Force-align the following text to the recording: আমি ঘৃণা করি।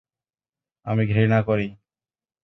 আমি 0.85 1.03
ঘৃণা 1.05 1.39
করি। 1.41 1.67